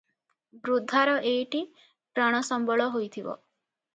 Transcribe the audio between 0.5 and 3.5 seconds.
ବୃଦ୍ଧାର ଏଇଟି ପ୍ରାଣସମ୍ବଳ ହୋଇଥିବ।